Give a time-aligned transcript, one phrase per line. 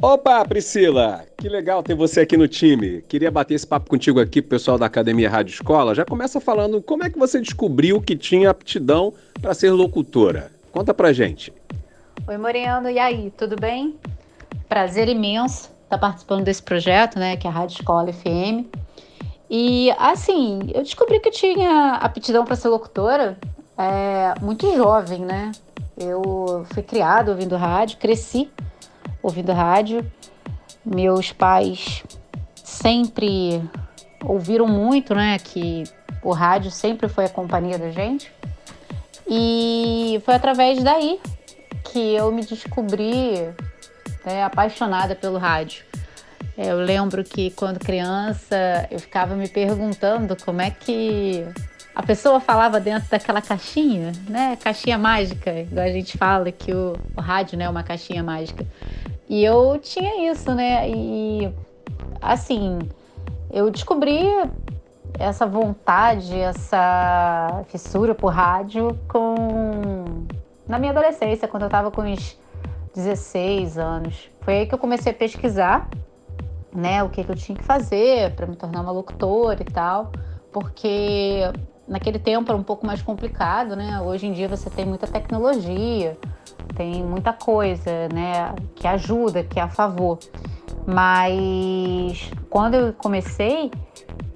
[0.00, 1.24] Opa, Priscila!
[1.36, 3.02] Que legal ter você aqui no time.
[3.08, 5.92] Queria bater esse papo contigo aqui, pessoal da Academia Rádio Escola.
[5.92, 10.52] Já começa falando como é que você descobriu que tinha aptidão para ser locutora.
[10.70, 11.52] Conta pra gente.
[12.28, 12.88] Oi, Moreno.
[12.88, 13.96] E aí, tudo bem?
[14.68, 18.66] Prazer imenso estar participando desse projeto, né, que é a Rádio Escola FM.
[19.50, 23.36] E assim, eu descobri que tinha aptidão para ser locutora
[23.76, 25.50] é, muito jovem, né?
[25.96, 28.48] Eu fui criada ouvindo rádio, cresci
[29.28, 30.04] ouvindo rádio.
[30.84, 32.02] Meus pais
[32.54, 33.62] sempre
[34.24, 35.84] ouviram muito, né, que
[36.22, 38.32] o rádio sempre foi a companhia da gente.
[39.28, 41.20] E foi através daí
[41.84, 43.48] que eu me descobri
[44.24, 45.84] né, apaixonada pelo rádio.
[46.56, 51.46] Eu lembro que quando criança eu ficava me perguntando como é que
[51.94, 54.56] a pessoa falava dentro daquela caixinha, né?
[54.62, 58.64] Caixinha mágica, igual a gente fala que o, o rádio né, é uma caixinha mágica.
[59.28, 60.88] E eu tinha isso, né?
[60.88, 61.52] E
[62.20, 62.78] assim,
[63.50, 64.24] eu descobri
[65.18, 69.34] essa vontade, essa fissura por rádio com
[70.66, 72.38] na minha adolescência, quando eu estava com uns
[72.94, 74.30] 16 anos.
[74.40, 75.88] Foi aí que eu comecei a pesquisar,
[76.74, 80.12] né, o que, que eu tinha que fazer para me tornar uma locutora e tal,
[80.52, 81.40] porque
[81.88, 84.00] naquele tempo era um pouco mais complicado, né?
[84.00, 86.16] Hoje em dia você tem muita tecnologia,
[86.76, 90.18] tem muita coisa, né, que ajuda, que é a favor.
[90.86, 93.70] Mas quando eu comecei,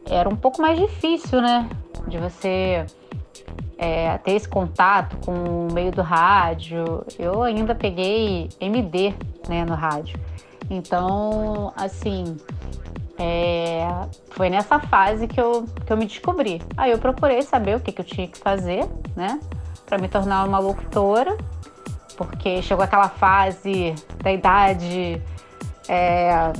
[0.08, 1.68] era um pouco mais difícil, né,
[2.08, 2.84] de você
[3.78, 7.04] é, ter esse contato com o meio do rádio.
[7.18, 9.14] Eu ainda peguei MD,
[9.48, 10.18] né, no rádio.
[10.70, 12.36] Então, assim,
[13.24, 13.86] é,
[14.30, 16.60] foi nessa fase que eu, que eu me descobri.
[16.76, 19.38] Aí eu procurei saber o que, que eu tinha que fazer, né?
[19.86, 21.38] Para me tornar uma locutora,
[22.16, 25.22] porque chegou aquela fase da idade,
[25.88, 26.52] é,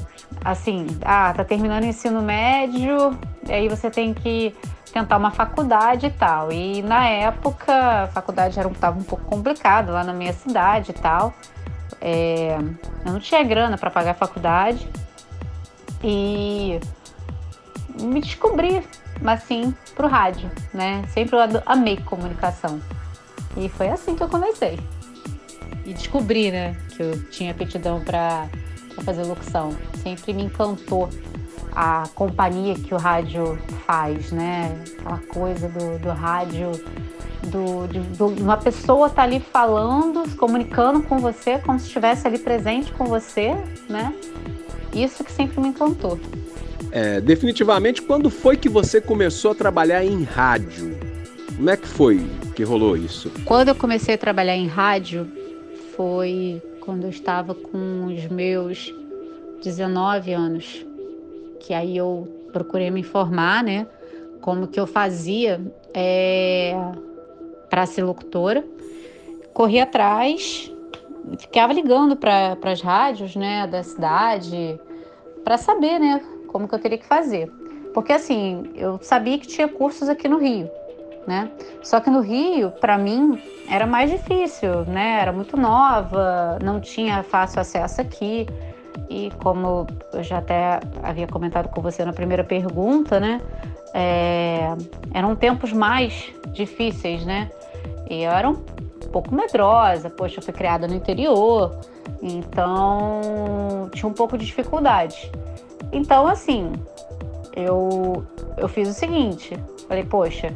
[0.45, 4.55] assim, ah, tá terminando o ensino médio, aí você tem que
[4.93, 6.53] tentar uma faculdade e tal.
[6.53, 10.95] E na época a faculdade era, tava um pouco complicado lá na minha cidade e
[10.95, 11.35] tal.
[12.01, 12.57] É,
[13.05, 14.89] eu não tinha grana para pagar a faculdade
[16.03, 16.81] e
[18.01, 18.83] me descobri
[19.25, 21.05] assim pro rádio, né?
[21.09, 22.81] Sempre eu amei comunicação.
[23.57, 24.79] E foi assim que eu comecei.
[25.85, 28.49] E descobri, né, que eu tinha aptidão para
[29.05, 29.77] fazer locução.
[30.03, 31.09] Sempre me encantou
[31.75, 34.83] a companhia que o rádio faz, né?
[35.01, 36.71] Aquela coisa do, do rádio,
[37.47, 42.27] do, de, de uma pessoa tá ali falando, se comunicando com você, como se estivesse
[42.27, 43.57] ali presente com você,
[43.89, 44.15] né?
[44.95, 46.19] Isso que sempre me encantou.
[46.91, 50.99] É, definitivamente, quando foi que você começou a trabalhar em rádio?
[51.57, 53.31] Como é que foi que rolou isso?
[53.45, 55.31] Quando eu comecei a trabalhar em rádio,
[55.97, 58.93] foi quando eu estava com os meus
[59.63, 60.85] 19 anos,
[61.61, 63.87] que aí eu procurei me informar, né?
[64.41, 65.61] Como que eu fazia
[65.95, 66.75] é,
[67.73, 68.63] para ser locutora.
[69.55, 70.71] Corri atrás,
[71.39, 74.79] ficava ligando para as rádios né, da cidade
[75.43, 77.51] para saber né, como que eu teria que fazer.
[77.95, 80.71] Porque assim, eu sabia que tinha cursos aqui no Rio,
[81.27, 81.51] né?
[81.83, 83.41] Só que no Rio, para mim,
[83.71, 85.21] era mais difícil, né?
[85.23, 88.47] Era muito nova, não tinha fácil acesso aqui.
[89.09, 93.41] E como eu já até havia comentado com você na primeira pergunta, né?
[93.95, 94.75] É,
[95.13, 97.51] eram tempos mais difíceis, né?
[98.09, 98.57] E eu era um
[99.13, 101.79] pouco medrosa, poxa, eu fui criada no interior,
[102.23, 105.31] então tinha um pouco de dificuldade.
[105.93, 106.73] Então, assim,
[107.55, 108.25] eu,
[108.57, 110.55] eu fiz o seguinte: falei, poxa,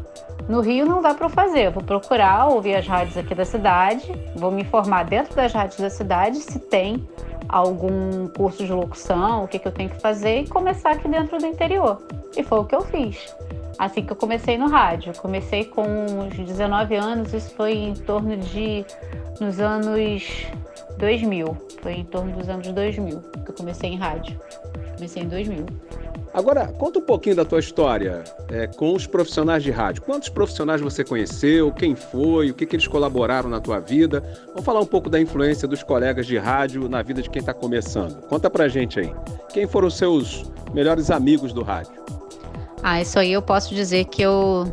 [0.49, 4.11] no Rio não dá para fazer, eu vou procurar ouvir as rádios aqui da cidade,
[4.35, 7.07] vou me informar dentro das rádios da cidade se tem
[7.49, 11.39] algum curso de locução, o que, que eu tenho que fazer e começar aqui dentro
[11.39, 12.03] do interior.
[12.37, 13.35] E foi o que eu fiz
[13.79, 15.13] assim que eu comecei no rádio.
[15.19, 18.85] Comecei com uns 19 anos, isso foi em torno de
[19.41, 20.47] nos anos
[20.99, 21.57] 2000.
[21.83, 24.39] Foi em torno dos anos 2000 que eu comecei em rádio.
[24.95, 25.67] Comecei em 2000.
[26.37, 30.03] Agora, conta um pouquinho da tua história é, com os profissionais de rádio.
[30.03, 31.73] Quantos profissionais você conheceu?
[31.73, 32.51] Quem foi?
[32.51, 34.23] O que, que eles colaboraram na tua vida?
[34.49, 37.55] Vamos falar um pouco da influência dos colegas de rádio na vida de quem está
[37.55, 38.21] começando.
[38.27, 39.11] Conta pra gente aí.
[39.49, 40.45] Quem foram os seus
[40.75, 41.95] melhores amigos do rádio?
[42.83, 44.67] Ah, isso aí eu posso dizer que eu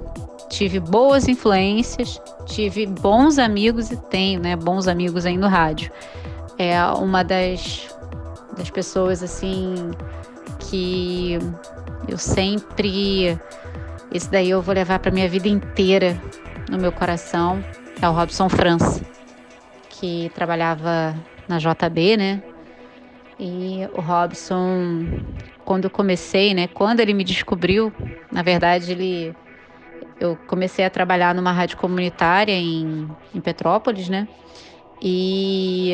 [0.50, 5.90] tive boas influências, tive bons amigos e tenho, né, bons amigos aí no rádio.
[6.58, 7.88] É uma das,
[8.58, 9.76] das pessoas assim
[10.74, 11.38] que
[12.08, 13.38] eu sempre
[14.12, 16.20] esse daí eu vou levar para minha vida inteira
[16.68, 17.64] no meu coração,
[18.02, 19.06] é o Robson França,
[19.88, 21.16] que trabalhava
[21.48, 22.44] na JB, né?
[23.40, 25.06] E o Robson,
[25.64, 27.94] quando eu comecei, né, quando ele me descobriu,
[28.32, 29.36] na verdade ele
[30.20, 34.28] eu comecei a trabalhar numa rádio comunitária em, em Petrópolis, né?
[35.00, 35.94] E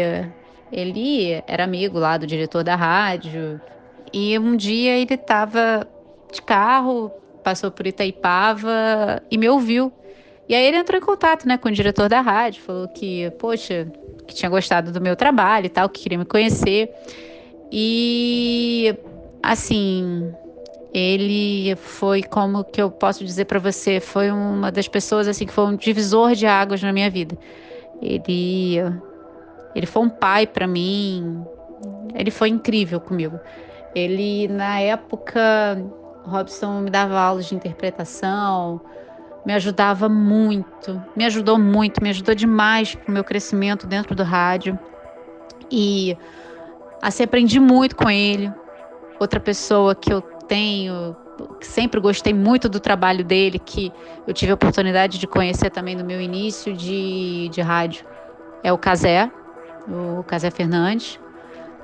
[0.71, 3.59] ele era amigo lá do diretor da rádio.
[4.13, 5.87] E um dia ele estava
[6.31, 7.11] de carro,
[7.43, 9.91] passou por Itaipava e me ouviu.
[10.47, 13.87] E aí ele entrou em contato, né, com o diretor da rádio, falou que, poxa,
[14.25, 16.91] que tinha gostado do meu trabalho e tal, que queria me conhecer.
[17.71, 18.95] E
[19.43, 20.33] assim,
[20.93, 25.53] ele foi como que eu posso dizer para você, foi uma das pessoas assim que
[25.53, 27.37] foi um divisor de águas na minha vida.
[28.01, 28.77] Ele
[29.75, 31.43] ele foi um pai para mim.
[32.15, 33.39] Ele foi incrível comigo.
[33.95, 35.39] Ele na época
[36.23, 38.79] Robson me dava aulas de interpretação,
[39.45, 44.77] me ajudava muito, me ajudou muito, me ajudou demais pro meu crescimento dentro do rádio.
[45.71, 46.17] E
[47.01, 48.51] assim aprendi muito com ele.
[49.19, 51.15] Outra pessoa que eu tenho,
[51.61, 53.91] sempre gostei muito do trabalho dele, que
[54.27, 58.05] eu tive a oportunidade de conhecer também no meu início de, de rádio,
[58.63, 59.31] é o Casé,
[59.87, 61.19] o Casé Fernandes.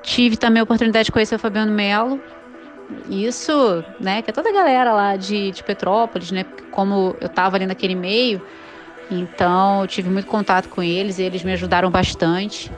[0.05, 2.21] Tive também a oportunidade de conhecer o Fabiano Melo,
[3.09, 7.57] isso, né, que é toda a galera lá de, de Petrópolis, né, como eu estava
[7.57, 8.39] ali naquele meio,
[9.09, 12.71] então eu tive muito contato com eles, eles me ajudaram bastante.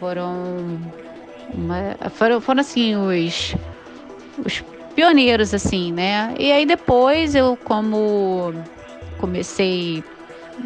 [0.00, 0.78] Foram,
[1.52, 3.54] uma, foram, foram assim, os,
[4.44, 4.64] os
[4.94, 6.34] pioneiros, assim, né?
[6.38, 8.52] E aí depois eu, como
[9.18, 10.02] comecei,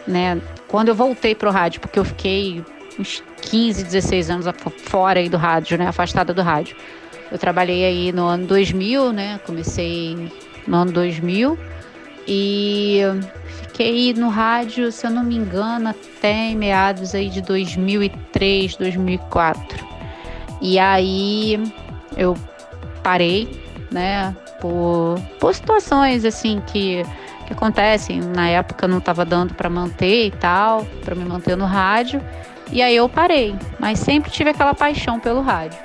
[0.07, 0.41] né?
[0.69, 2.65] Quando eu voltei pro rádio, porque eu fiquei
[2.99, 4.47] uns 15, 16 anos
[4.85, 5.87] fora aí do rádio, né?
[5.87, 6.77] Afastada do rádio.
[7.31, 9.41] Eu trabalhei aí no ano 2000, né?
[9.47, 10.31] Comecei
[10.67, 11.59] no ano 2000
[12.27, 13.01] e
[13.63, 19.87] fiquei no rádio, se eu não me engano, até meados aí de 2003, 2004.
[20.61, 21.59] E aí
[22.17, 22.37] eu
[23.03, 23.49] parei,
[23.91, 24.37] né?
[24.61, 27.03] Por, por situações assim que,
[27.47, 28.21] que acontecem.
[28.21, 32.23] Na época não estava dando para manter e tal, para me manter no rádio.
[32.73, 35.79] E aí eu parei, mas sempre tive aquela paixão pelo rádio.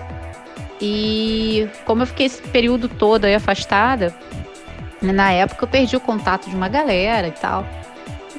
[0.80, 4.16] E como eu fiquei esse período todo aí afastada,
[5.01, 7.68] na época eu perdi o contato de uma galera e tal.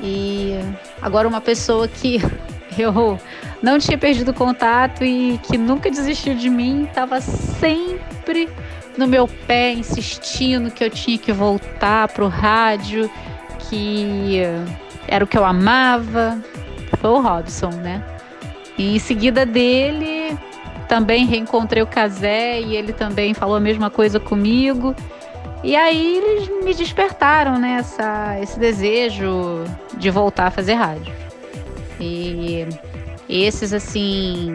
[0.00, 0.54] E
[1.02, 2.20] agora uma pessoa que
[2.78, 3.18] eu
[3.60, 8.48] não tinha perdido contato e que nunca desistiu de mim, estava sempre
[8.96, 13.10] no meu pé, insistindo que eu tinha que voltar pro rádio,
[13.68, 14.40] que
[15.06, 16.42] era o que eu amava.
[16.98, 18.02] Foi o Robson, né?
[18.78, 20.38] E em seguida dele,
[20.88, 24.94] também reencontrei o Casé e ele também falou a mesma coisa comigo.
[25.62, 27.84] E aí eles me despertaram, né,
[28.40, 29.64] esse desejo
[29.96, 31.12] de voltar a fazer rádio.
[32.00, 32.64] E
[33.28, 34.54] esses, assim,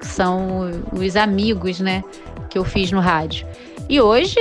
[0.00, 2.02] são os amigos, né,
[2.48, 3.46] que eu fiz no rádio.
[3.88, 4.38] E hoje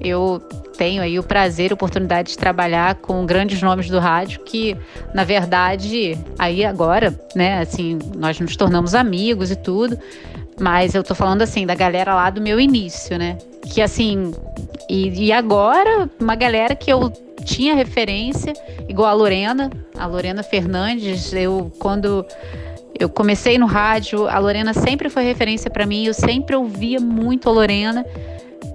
[0.00, 0.40] eu
[0.78, 4.76] tenho aí o prazer, a oportunidade de trabalhar com grandes nomes do rádio que,
[5.12, 9.98] na verdade, aí agora, né, assim, nós nos tornamos amigos e tudo,
[10.58, 13.36] mas eu tô falando assim da galera lá do meu início, né?
[13.72, 14.32] Que assim,
[14.88, 17.12] e, e agora uma galera que eu
[17.44, 18.52] tinha referência,
[18.88, 22.24] igual a Lorena, a Lorena Fernandes, eu quando
[22.98, 27.48] eu comecei no rádio, a Lorena sempre foi referência para mim, eu sempre ouvia muito
[27.48, 28.04] a Lorena.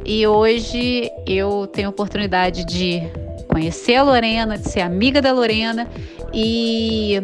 [0.05, 3.01] E hoje eu tenho a oportunidade de
[3.47, 5.87] conhecer a Lorena, de ser amiga da Lorena
[6.33, 7.21] e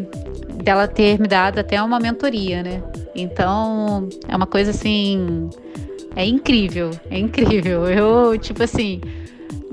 [0.62, 2.82] dela ter me dado até uma mentoria, né?
[3.14, 5.50] Então, é uma coisa assim,
[6.14, 7.86] é incrível, é incrível.
[7.90, 9.00] Eu, tipo assim,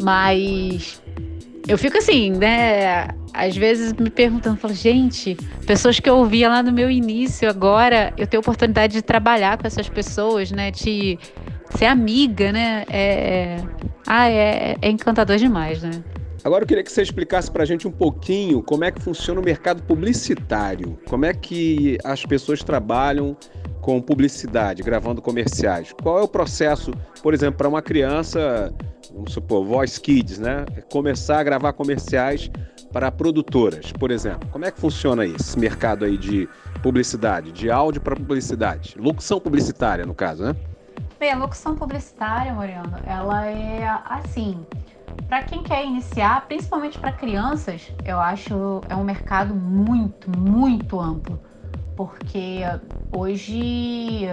[0.01, 1.01] mas
[1.67, 3.09] eu fico assim, né?
[3.33, 5.35] Às vezes me perguntando, falo, gente,
[5.65, 9.57] pessoas que eu ouvia lá no meu início, agora eu tenho a oportunidade de trabalhar
[9.57, 10.71] com essas pessoas, né?
[10.71, 11.19] De
[11.75, 12.85] ser amiga, né?
[12.89, 13.57] É,
[14.05, 15.91] ah, é, é encantador demais, né?
[16.43, 19.41] Agora eu queria que você explicasse para a gente um pouquinho como é que funciona
[19.41, 23.35] o mercado publicitário, como é que as pessoas trabalham
[23.81, 25.93] com publicidade, gravando comerciais.
[25.93, 28.73] Qual é o processo, por exemplo, para uma criança,
[29.13, 30.65] vamos supor, Voice Kids, né?
[30.91, 32.49] Começar a gravar comerciais
[32.91, 34.47] para produtoras, por exemplo.
[34.49, 36.47] Como é que funciona esse mercado aí de
[36.81, 38.95] publicidade, de áudio para publicidade?
[38.97, 40.55] Locução publicitária, no caso, né?
[41.19, 44.63] Bem, a locução publicitária, Mariano, ela é assim.
[45.27, 51.41] Para quem quer iniciar, principalmente para crianças, eu acho é um mercado muito, muito amplo.
[51.95, 52.59] Porque
[53.11, 54.27] hoje,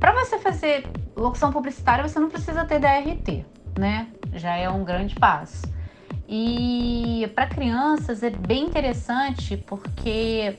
[0.00, 3.46] para você fazer locução publicitária, você não precisa ter DRT,
[3.78, 4.08] né?
[4.32, 5.72] Já é um grande passo.
[6.28, 10.56] E para crianças é bem interessante porque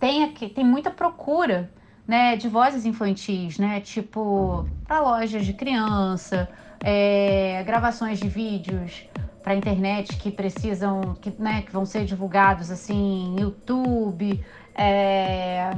[0.00, 1.70] tem aqui tem muita procura
[2.06, 6.48] né, de vozes infantis, né, tipo para lojas de criança,
[6.82, 9.06] é, gravações de vídeos
[9.42, 14.42] para internet que precisam, que, né, que vão ser divulgados assim, YouTube,
[14.74, 15.70] é,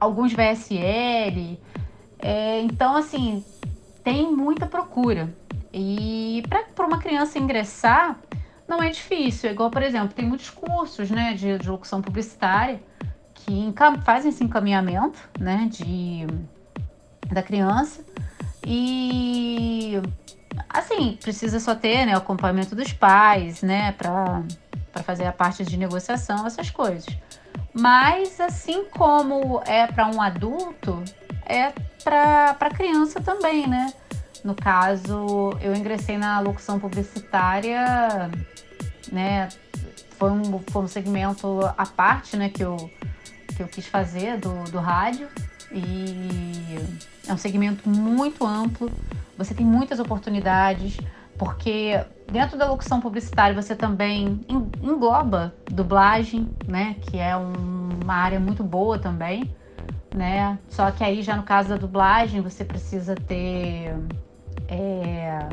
[0.00, 1.60] alguns VSL.
[2.18, 3.44] É, então, assim,
[4.02, 5.32] tem muita procura.
[5.72, 6.42] E
[6.74, 8.18] para uma criança ingressar,
[8.66, 9.48] não é difícil.
[9.50, 12.80] É igual, por exemplo, tem muitos cursos né, de, de locução publicitária
[13.46, 13.72] que
[14.02, 16.26] fazem esse encaminhamento né, de,
[17.32, 18.04] da criança.
[18.66, 20.02] E
[20.68, 24.42] assim, precisa só ter né, o acompanhamento dos pais, né, para
[25.04, 27.06] fazer a parte de negociação, essas coisas.
[27.72, 31.02] Mas assim como é para um adulto,
[31.44, 31.72] é
[32.02, 33.92] para criança também, né?
[34.42, 38.30] No caso, eu ingressei na locução publicitária,
[39.12, 39.48] né?
[40.18, 42.90] Foi um, foi um segmento à parte, né, que eu,
[43.56, 45.28] que eu quis fazer do, do rádio.
[45.72, 46.78] E
[47.26, 48.90] é um segmento muito amplo,
[49.36, 50.98] você tem muitas oportunidades,
[51.36, 54.40] porque dentro da locução publicitária você também
[54.80, 59.54] engloba dublagem, né, que é uma área muito boa também,
[60.14, 60.58] né?
[60.68, 63.92] Só que aí já no caso da dublagem você precisa ter
[64.68, 65.48] é,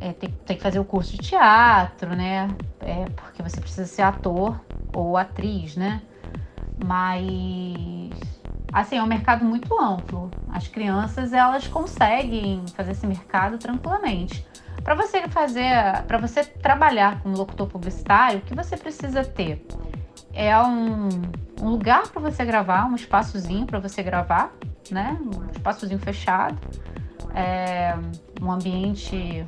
[0.00, 2.48] é, tem, tem, que fazer o curso de teatro, né?
[2.80, 4.60] É, porque você precisa ser ator
[4.94, 6.02] ou atriz, né?
[6.84, 8.10] Mas
[8.72, 10.30] assim, é um mercado muito amplo.
[10.48, 14.46] As crianças, elas conseguem fazer esse mercado tranquilamente.
[14.82, 19.66] Para você fazer, para você trabalhar como locutor publicitário, o que você precisa ter
[20.32, 21.08] é um,
[21.60, 24.52] um lugar para você gravar, um espaçozinho para você gravar,
[24.90, 25.18] né?
[25.20, 26.58] Um espaçozinho fechado
[27.34, 27.94] é,
[28.40, 29.46] um ambiente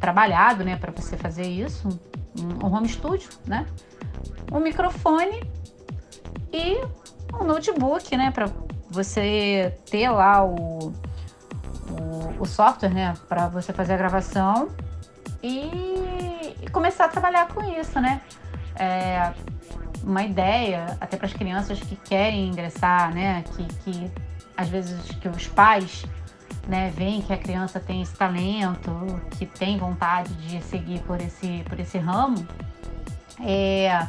[0.00, 1.88] trabalhado, né, para você fazer isso,
[2.38, 3.66] um, home studio, né,
[4.50, 5.42] um microfone
[6.52, 6.78] e
[7.34, 8.50] um notebook, né, para
[8.90, 10.92] você ter lá o,
[11.88, 14.68] o, o software, né, para você fazer a gravação
[15.42, 18.20] e, e, começar a trabalhar com isso, né.
[18.76, 19.32] É,
[20.02, 24.10] uma ideia até para as crianças que querem ingressar, né, que, que
[24.56, 26.04] às vezes que os pais
[26.66, 28.90] né, veem que a criança tem esse talento,
[29.30, 32.46] que tem vontade de seguir por esse, por esse ramo,
[33.40, 34.06] é,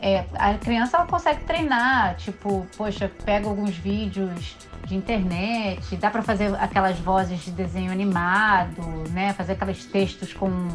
[0.00, 6.22] é, a criança ela consegue treinar, tipo, poxa, pega alguns vídeos de internet, dá para
[6.22, 10.68] fazer aquelas vozes de desenho animado, né, fazer aqueles textos com,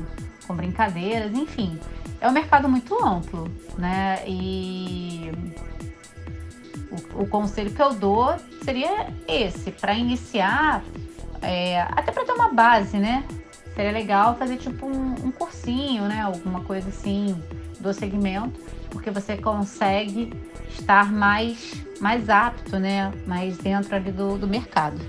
[0.46, 1.80] com brincadeiras, enfim.
[2.20, 4.20] É um mercado muito amplo, né?
[4.28, 5.32] E
[6.92, 10.84] o, o conselho que eu dou seria esse, para iniciar,
[11.42, 13.24] é, até para ter uma base, né?
[13.76, 16.22] Seria legal fazer tipo um, um, cursinho, né?
[16.22, 17.42] Alguma coisa assim
[17.80, 18.60] do segmento,
[18.92, 20.32] porque você consegue
[20.70, 23.12] estar mais, mais apto, né?
[23.26, 25.00] Mais dentro ali do, do mercado.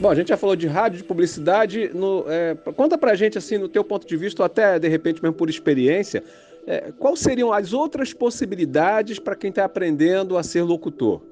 [0.00, 1.90] Bom, a gente já falou de rádio, de publicidade.
[1.94, 5.22] No, é, conta pra gente, assim, no teu ponto de vista, ou até de repente
[5.22, 6.24] mesmo por experiência,
[6.66, 11.22] é, quais seriam as outras possibilidades para quem está aprendendo a ser locutor?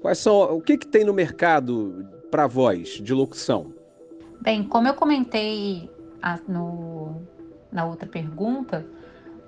[0.00, 3.72] Quais são, o que, que tem no mercado para voz de locução?
[4.40, 5.90] Bem, como eu comentei
[6.22, 7.22] a, no,
[7.72, 8.86] na outra pergunta,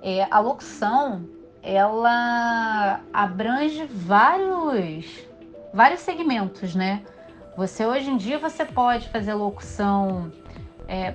[0.01, 1.25] é, a locução
[1.61, 5.05] ela abrange vários,
[5.73, 7.03] vários segmentos, né?
[7.57, 10.31] Você hoje em dia você pode fazer locução,
[10.87, 11.11] é,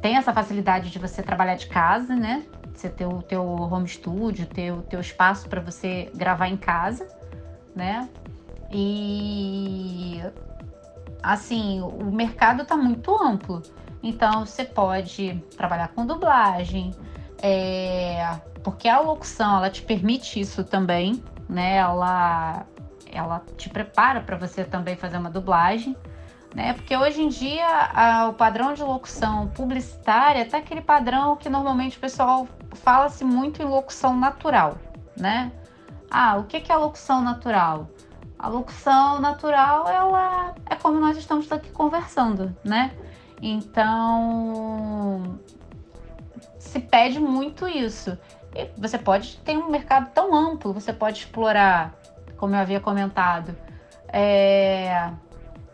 [0.00, 2.44] tem essa facilidade de você trabalhar de casa, né?
[2.74, 7.06] Você ter o teu home studio, ter o teu espaço para você gravar em casa,
[7.76, 8.08] né?
[8.72, 10.20] E
[11.22, 13.62] assim, o mercado está muito amplo.
[14.02, 16.92] Então você pode trabalhar com dublagem,
[17.40, 21.76] é, porque a locução ela te permite isso também, né?
[21.76, 22.66] Ela,
[23.10, 25.96] ela te prepara para você também fazer uma dublagem
[26.54, 26.74] né?
[26.74, 31.96] Porque hoje em dia a, o padrão de locução publicitária tá aquele padrão que normalmente
[31.96, 34.76] o pessoal fala-se muito em locução natural,
[35.16, 35.52] né?
[36.10, 37.88] Ah, o que, que é a locução natural?
[38.38, 42.92] A locução natural, ela é como nós estamos aqui conversando, né?
[43.40, 45.38] Então,
[46.58, 48.18] se pede muito isso.
[48.76, 51.94] Você pode ter um mercado tão amplo, você pode explorar,
[52.36, 53.56] como eu havia comentado,
[54.08, 55.10] é,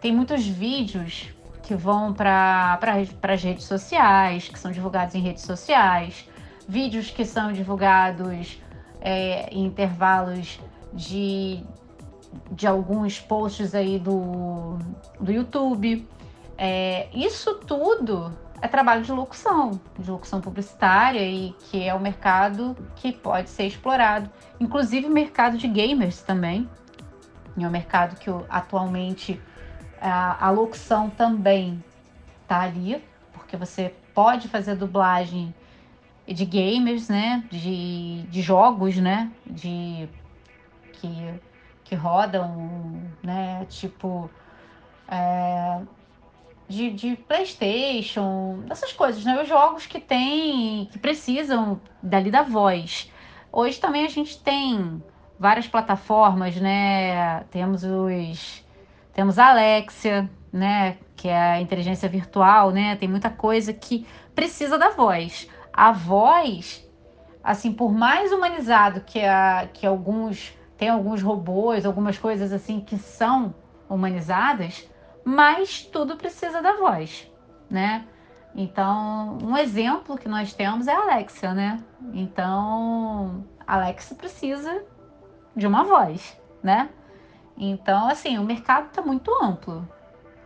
[0.00, 1.30] tem muitos vídeos
[1.62, 2.78] que vão para
[3.22, 6.28] as redes sociais, que são divulgados em redes sociais,
[6.68, 8.58] vídeos que são divulgados
[9.00, 10.60] é, em intervalos
[10.92, 11.62] de,
[12.52, 14.78] de alguns posts aí do,
[15.20, 16.08] do YouTube.
[16.56, 22.76] É, isso tudo é trabalho de locução, de locução publicitária e que é um mercado
[22.96, 24.30] que pode ser explorado.
[24.58, 26.68] Inclusive o mercado de gamers também,
[27.56, 29.40] É um mercado que atualmente
[30.00, 31.82] a, a locução também
[32.46, 35.54] tá ali, porque você pode fazer dublagem
[36.26, 37.44] de gamers, né?
[37.50, 39.30] De, de jogos, né?
[39.46, 40.08] De
[40.92, 41.34] que,
[41.84, 43.64] que rodam, né?
[43.68, 44.30] Tipo
[45.08, 45.80] é,
[46.68, 49.40] de, de PlayStation, essas coisas, né?
[49.42, 53.10] Os jogos que tem, que precisam dali da voz.
[53.50, 55.02] Hoje também a gente tem
[55.38, 57.44] várias plataformas, né?
[57.44, 58.66] Temos os
[59.14, 62.94] temos a Alexia, né, que é a inteligência virtual, né?
[62.94, 65.48] Tem muita coisa que precisa da voz.
[65.72, 66.88] A voz,
[67.42, 72.96] assim, por mais humanizado que a que alguns tem alguns robôs, algumas coisas assim que
[72.96, 73.52] são
[73.88, 74.88] humanizadas,
[75.28, 77.30] mas tudo precisa da voz,
[77.68, 78.06] né?
[78.54, 81.84] Então, um exemplo que nós temos é a Alexa, né?
[82.14, 84.82] Então, a Alexa precisa
[85.54, 86.88] de uma voz, né?
[87.58, 89.86] Então, assim, o mercado está muito amplo.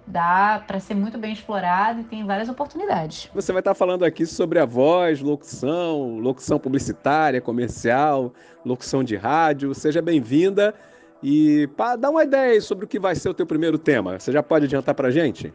[0.04, 3.30] Dá para ser muito bem explorado e tem várias oportunidades.
[3.32, 8.34] Você vai estar falando aqui sobre a voz, locução, locução publicitária, comercial,
[8.64, 9.72] locução de rádio.
[9.76, 10.74] Seja bem-vinda.
[11.22, 14.32] E para dar uma ideia sobre o que vai ser o teu primeiro tema, você
[14.32, 15.52] já pode adiantar para a gente?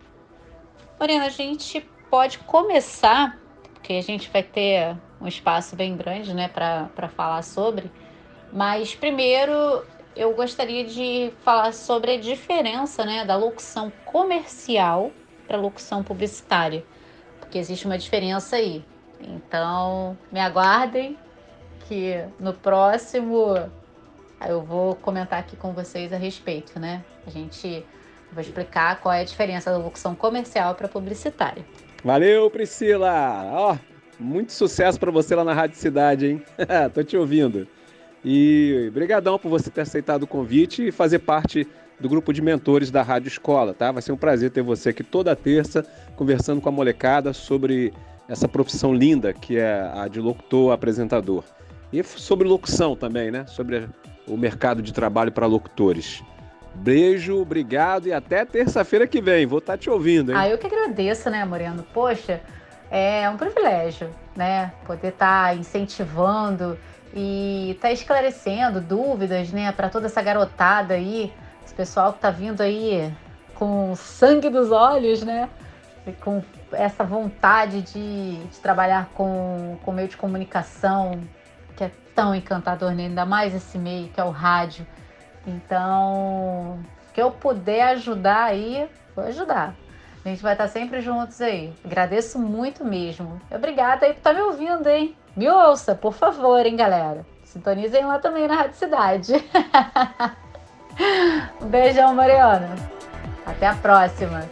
[0.99, 3.37] Morena, a gente pode começar,
[3.73, 7.91] porque a gente vai ter um espaço bem grande né, para falar sobre,
[8.53, 9.83] mas primeiro
[10.15, 15.11] eu gostaria de falar sobre a diferença né, da locução comercial
[15.47, 16.83] para a locução publicitária,
[17.39, 18.83] porque existe uma diferença aí.
[19.19, 21.17] Então, me aguardem
[21.87, 23.69] que no próximo
[24.45, 27.03] eu vou comentar aqui com vocês a respeito, né?
[27.25, 27.85] A gente
[28.31, 31.65] vai explicar qual é a diferença da locução comercial para publicitária.
[32.03, 33.43] Valeu, Priscila!
[33.51, 33.77] Ó, oh,
[34.23, 36.43] muito sucesso para você lá na Rádio Cidade, hein?
[36.93, 37.67] Tô te ouvindo.
[38.23, 41.67] E brigadão por você ter aceitado o convite e fazer parte
[41.99, 43.91] do grupo de mentores da Rádio Escola, tá?
[43.91, 45.85] Vai ser um prazer ter você aqui toda terça
[46.15, 47.93] conversando com a molecada sobre
[48.27, 51.43] essa profissão linda que é a de locutor apresentador.
[51.91, 53.45] E sobre locução também, né?
[53.47, 53.87] Sobre
[54.27, 56.23] o mercado de trabalho para locutores.
[56.75, 59.45] Beijo, obrigado e até terça-feira que vem.
[59.45, 60.37] Vou estar tá te ouvindo, hein?
[60.37, 61.83] Ah, eu que agradeço, né, Moreno?
[61.93, 62.41] Poxa,
[62.91, 64.71] é um privilégio, né?
[64.85, 66.77] Poder estar tá incentivando
[67.13, 71.33] e estar tá esclarecendo dúvidas, né, para toda essa garotada aí,
[71.65, 73.11] esse pessoal que está vindo aí
[73.55, 75.49] com sangue dos olhos, né?
[76.05, 81.19] E com essa vontade de, de trabalhar com, com meio de comunicação,
[81.77, 83.03] que é tão encantador, né?
[83.03, 84.85] ainda mais esse meio que é o rádio.
[85.45, 86.79] Então,
[87.13, 89.73] que eu puder ajudar aí, vou ajudar.
[90.25, 91.73] A gente vai estar sempre juntos aí.
[91.85, 93.39] Agradeço muito mesmo.
[93.49, 95.15] Obrigada aí por estar me ouvindo, hein?
[95.35, 97.25] Me ouça, por favor, hein, galera.
[97.45, 99.33] Sintonizem lá também na Rádio Cidade.
[101.61, 102.75] um beijão, Mariana.
[103.45, 104.43] Até a próxima.